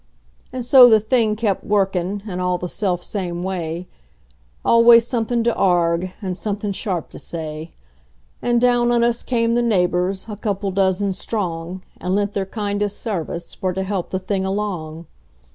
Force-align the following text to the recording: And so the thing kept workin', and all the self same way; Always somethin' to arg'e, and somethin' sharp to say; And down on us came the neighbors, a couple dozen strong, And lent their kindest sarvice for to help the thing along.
And 0.51 0.65
so 0.65 0.89
the 0.89 0.99
thing 0.99 1.35
kept 1.35 1.63
workin', 1.63 2.23
and 2.27 2.41
all 2.41 2.57
the 2.57 2.67
self 2.67 3.03
same 3.03 3.43
way; 3.43 3.85
Always 4.65 5.05
somethin' 5.05 5.43
to 5.43 5.53
arg'e, 5.53 6.11
and 6.23 6.35
somethin' 6.35 6.71
sharp 6.73 7.11
to 7.11 7.19
say; 7.19 7.73
And 8.41 8.59
down 8.59 8.89
on 8.91 9.03
us 9.03 9.21
came 9.21 9.53
the 9.53 9.61
neighbors, 9.61 10.25
a 10.27 10.37
couple 10.37 10.71
dozen 10.71 11.13
strong, 11.13 11.83
And 11.97 12.15
lent 12.15 12.33
their 12.33 12.47
kindest 12.47 12.99
sarvice 12.99 13.53
for 13.53 13.73
to 13.73 13.83
help 13.83 14.09
the 14.09 14.17
thing 14.17 14.43
along. 14.43 15.05